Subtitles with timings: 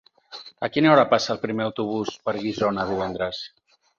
[0.67, 3.45] A quina hora passa el primer autobús per Guissona divendres?